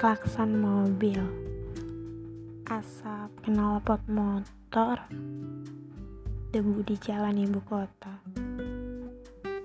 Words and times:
klakson 0.00 0.64
mobil, 0.64 1.20
asap 2.72 3.28
knalpot 3.44 4.00
motor, 4.08 4.96
debu 6.56 6.80
di 6.88 6.96
jalan 6.96 7.44
ibu 7.44 7.60
kota. 7.68 8.16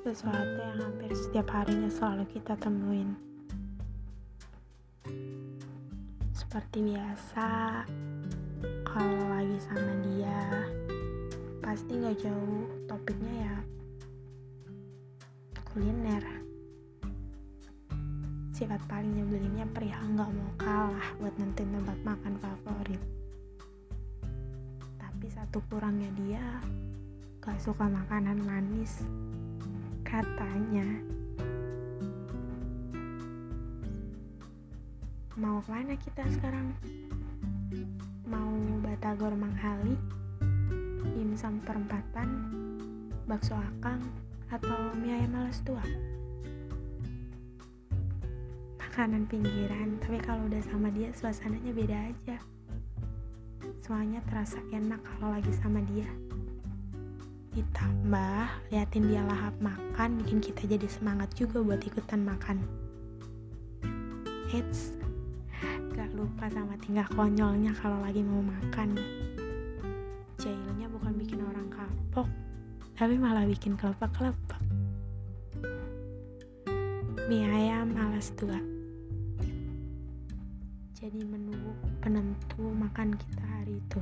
Sesuatu 0.03 0.59
yang 0.59 0.75
hampir 0.75 1.15
setiap 1.15 1.47
harinya 1.55 1.87
selalu 1.87 2.27
kita 2.35 2.59
temuin. 2.59 3.15
Seperti 6.35 6.91
biasa, 6.91 7.87
kalau 8.83 9.23
lagi 9.31 9.55
sama 9.71 9.93
dia, 10.03 10.67
pasti 11.63 11.95
nggak 11.95 12.19
jauh 12.19 12.67
topiknya 12.91 13.35
ya 13.47 13.55
kuliner 15.71 16.50
sifat 18.61 18.77
paling 18.85 19.17
nyebelinnya 19.17 19.65
perihal 19.73 20.05
nggak 20.13 20.29
mau 20.37 20.53
kalah 20.61 21.09
buat 21.17 21.33
nentuin 21.41 21.81
tempat 21.81 21.97
makan 22.05 22.37
favorit. 22.37 23.01
Tapi 25.01 25.25
satu 25.33 25.65
kurangnya 25.65 26.13
dia 26.13 26.45
gak 27.41 27.57
suka 27.57 27.89
makanan 27.89 28.37
manis. 28.45 29.01
Katanya. 30.05 30.85
Mau 35.41 35.57
ke 35.65 35.69
mana 35.73 35.97
kita 35.97 36.21
sekarang? 36.29 36.69
Mau 38.29 38.53
batagor 38.85 39.33
manghali 39.33 39.97
dimsum 41.17 41.57
perempatan 41.65 42.29
bakso 43.25 43.57
akang 43.57 44.05
atau 44.53 44.93
mie 45.01 45.17
ayam 45.17 45.33
alas 45.41 45.65
tua 45.65 45.81
makanan 48.91 49.23
pinggiran 49.31 49.95
tapi 50.03 50.19
kalau 50.19 50.51
udah 50.51 50.59
sama 50.67 50.91
dia 50.91 51.07
suasananya 51.15 51.71
beda 51.71 52.11
aja. 52.11 52.43
Semuanya 53.79 54.19
terasa 54.27 54.59
enak 54.67 54.99
kalau 54.99 55.31
lagi 55.31 55.47
sama 55.63 55.79
dia. 55.87 56.03
Ditambah 57.55 58.67
liatin 58.67 59.07
dia 59.07 59.23
lahap 59.23 59.55
makan 59.63 60.19
bikin 60.19 60.43
kita 60.43 60.67
jadi 60.67 60.91
semangat 60.91 61.31
juga 61.39 61.63
buat 61.63 61.79
ikutan 61.87 62.27
makan. 62.27 62.59
Eits, 64.51 64.91
gak 65.95 66.11
lupa 66.11 66.51
sama 66.51 66.75
tingkah 66.83 67.07
konyolnya 67.15 67.71
kalau 67.79 67.95
lagi 68.03 68.19
mau 68.19 68.43
makan. 68.43 68.99
Jailnya 70.35 70.91
bukan 70.91 71.15
bikin 71.15 71.39
orang 71.47 71.71
kapok 71.71 72.27
tapi 72.99 73.15
malah 73.15 73.47
bikin 73.47 73.79
kelopak-kelopak 73.79 74.59
mie 77.31 77.47
ayam 77.47 77.95
alas 77.95 78.35
tua 78.35 78.80
jadi 81.01 81.17
menu 81.25 81.57
penentu 81.97 82.61
makan 82.61 83.17
kita 83.17 83.41
hari 83.57 83.81
itu. 83.81 84.01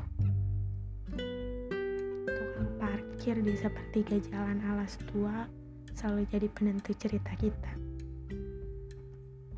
Tukang 2.27 2.69
parkir 2.75 3.39
di 3.39 3.55
sepertiga 3.55 4.19
jalan 4.27 4.59
alas 4.67 4.99
tua 5.07 5.47
selalu 5.95 6.27
jadi 6.27 6.51
penentu 6.51 6.91
cerita 6.99 7.31
kita. 7.39 7.71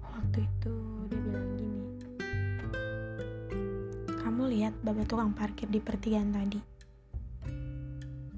Waktu 0.05 0.45
itu 0.45 0.75
dia 1.09 1.17
bilang 1.17 1.49
gini 1.57 1.81
kamu 4.21 4.41
lihat 4.53 4.77
bapak 4.85 5.09
tukang 5.09 5.33
parkir 5.33 5.65
di 5.65 5.81
pertigaan 5.81 6.29
tadi? 6.29 6.61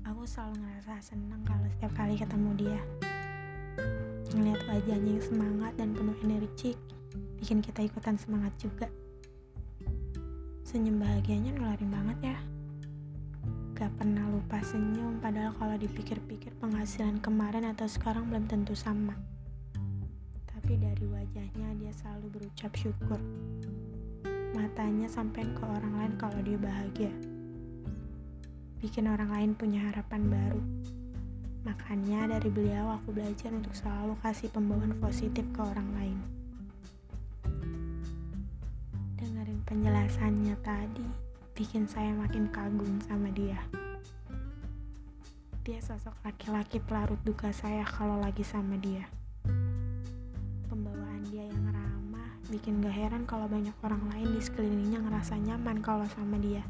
Aku 0.08 0.24
selalu 0.24 0.64
ngerasa 0.64 1.04
senang 1.04 1.44
kalau 1.44 1.68
setiap 1.76 1.92
kali 1.92 2.16
ketemu 2.16 2.52
dia. 2.56 2.80
Ngeliat 4.32 4.64
wajahnya 4.64 5.20
yang 5.20 5.26
semangat 5.28 5.76
dan 5.76 5.92
penuh 5.92 6.16
energik 6.24 6.80
bikin 7.44 7.60
kita 7.60 7.84
ikutan 7.84 8.16
semangat 8.16 8.56
juga. 8.56 8.88
Senyum 10.64 11.04
bahagianya 11.04 11.52
nularin 11.52 11.92
banget 11.92 12.32
ya. 12.32 12.38
Gak 13.76 13.92
pernah 14.00 14.32
lupa 14.32 14.64
senyum 14.64 15.20
padahal 15.20 15.52
kalau 15.60 15.76
dipikir-pikir 15.76 16.56
penghasilan 16.64 17.20
kemarin 17.20 17.68
atau 17.68 17.84
sekarang 17.84 18.32
belum 18.32 18.48
tentu 18.48 18.80
sama. 18.80 19.20
Tapi 20.48 20.80
dari 20.80 21.04
wajahnya 21.04 21.76
dia 21.84 21.92
selalu 21.92 22.32
berucap 22.32 22.72
syukur. 22.80 23.20
Matanya 24.56 25.12
sampai 25.12 25.44
ke 25.44 25.68
orang 25.68 26.00
lain 26.00 26.14
kalau 26.16 26.40
dia 26.48 26.56
bahagia. 26.56 27.12
Bikin 28.80 29.12
orang 29.12 29.36
lain 29.36 29.52
punya 29.52 29.92
harapan 29.92 30.32
baru. 30.32 30.64
Makanya 31.68 32.40
dari 32.40 32.48
beliau 32.48 32.88
aku 32.96 33.12
belajar 33.12 33.52
untuk 33.52 33.76
selalu 33.76 34.16
kasih 34.24 34.48
pembawaan 34.48 34.96
positif 35.04 35.44
ke 35.52 35.60
orang 35.60 35.92
lain 36.00 36.43
penjelasannya 39.64 40.60
tadi 40.60 41.08
bikin 41.56 41.88
saya 41.88 42.12
makin 42.12 42.52
kagum 42.52 43.00
sama 43.08 43.32
dia. 43.32 43.56
Dia 45.64 45.80
sosok 45.80 46.12
laki-laki 46.28 46.84
pelarut 46.84 47.20
duka 47.24 47.48
saya 47.56 47.88
kalau 47.88 48.20
lagi 48.20 48.44
sama 48.44 48.76
dia. 48.76 49.08
Pembawaan 50.68 51.24
dia 51.32 51.48
yang 51.48 51.64
ramah 51.72 52.36
bikin 52.52 52.84
gak 52.84 52.92
heran 52.92 53.24
kalau 53.24 53.48
banyak 53.48 53.72
orang 53.88 54.04
lain 54.12 54.36
di 54.36 54.42
sekelilingnya 54.44 55.00
ngerasa 55.00 55.40
nyaman 55.40 55.80
kalau 55.80 56.04
sama 56.12 56.36
dia. 56.44 56.68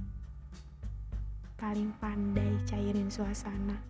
Paling 1.57 1.89
pandai 1.97 2.53
cairin 2.69 3.09
suasana. 3.09 3.81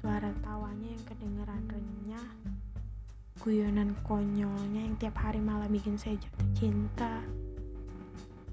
Suara 0.00 0.32
tawanya 0.40 0.88
yang 0.88 1.04
kedengeran 1.04 1.64
renyah 1.68 2.55
guyonan 3.46 3.94
konyolnya 4.02 4.82
yang 4.82 4.98
tiap 4.98 5.22
hari 5.22 5.38
malah 5.38 5.70
bikin 5.70 5.94
saya 5.94 6.18
jatuh 6.18 6.50
cinta. 6.58 7.22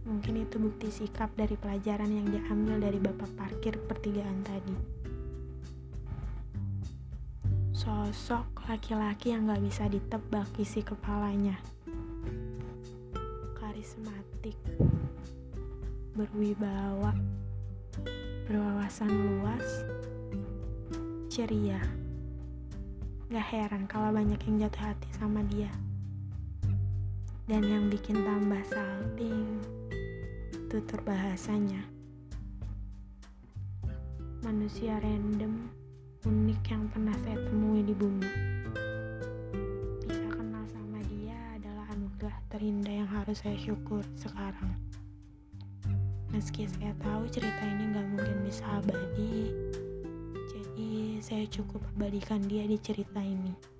Mungkin 0.05 0.45
itu 0.45 0.61
bukti 0.61 0.93
sikap 0.93 1.33
dari 1.33 1.57
pelajaran 1.57 2.13
yang 2.13 2.29
diambil 2.29 2.77
dari 2.77 3.01
bapak 3.01 3.33
parkir 3.33 3.73
pertigaan 3.89 4.45
tadi. 4.45 4.77
Sosok 7.73 8.69
laki-laki 8.69 9.33
yang 9.33 9.49
gak 9.49 9.65
bisa 9.65 9.89
ditebak 9.89 10.45
isi 10.61 10.85
kepalanya. 10.85 11.57
Karismatik. 13.57 14.61
Berwibawa. 16.13 17.17
Berwawasan 18.45 19.09
luas. 19.09 19.89
Ceria 21.33 22.02
gak 23.33 23.49
heran 23.49 23.89
kalau 23.89 24.13
banyak 24.13 24.37
yang 24.45 24.69
jatuh 24.69 24.93
hati 24.93 25.09
sama 25.17 25.41
dia. 25.49 25.73
Dan 27.49 27.65
yang 27.65 27.89
bikin 27.89 28.21
tambah 28.21 28.61
salting 28.69 29.57
tutur 30.69 31.01
bahasanya. 31.01 31.81
Manusia 34.45 35.01
random 35.01 35.65
unik 36.29 36.61
yang 36.61 36.85
pernah 36.93 37.17
saya 37.25 37.41
temui 37.49 37.81
di 37.81 37.97
bumi. 37.97 38.29
Bisa 40.05 40.29
kenal 40.29 40.69
sama 40.69 41.01
dia 41.09 41.57
adalah 41.57 41.89
anugerah 41.89 42.37
terindah 42.53 43.01
yang 43.01 43.09
harus 43.09 43.41
saya 43.41 43.57
syukur 43.57 44.05
sekarang. 44.13 44.77
Meski 46.29 46.69
saya 46.69 46.93
tahu 47.01 47.25
cerita 47.33 47.65
ini 47.65 47.97
gak 47.97 48.07
mungkin 48.13 48.37
bisa 48.45 48.61
abadi 48.77 49.49
saya 51.23 51.47
cukup 51.47 51.79
abadikan 51.95 52.43
dia 52.43 52.67
di 52.67 52.75
cerita 52.75 53.23
ini 53.23 53.72